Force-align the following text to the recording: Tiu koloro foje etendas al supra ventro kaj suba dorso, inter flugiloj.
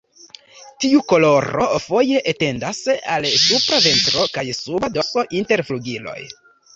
Tiu 0.83 0.99
koloro 1.11 1.67
foje 1.83 2.21
etendas 2.31 2.79
al 3.17 3.27
supra 3.41 3.81
ventro 3.89 4.25
kaj 4.39 4.47
suba 4.61 4.89
dorso, 4.97 5.25
inter 5.41 5.63
flugiloj. 5.69 6.19